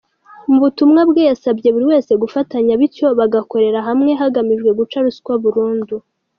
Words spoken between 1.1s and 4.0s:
yasabye buri wese gufatanya bityo bagakorera